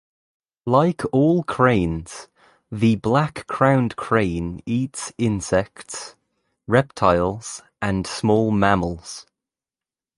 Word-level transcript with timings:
Like 0.65 1.03
all 1.11 1.43
cranes, 1.43 2.27
the 2.71 2.95
black 2.95 3.45
crowned 3.45 3.95
crane 3.97 4.63
eats 4.65 5.13
insects, 5.19 6.15
reptiles, 6.67 7.61
and 7.83 8.07
small 8.07 8.49
mammals. 8.49 9.27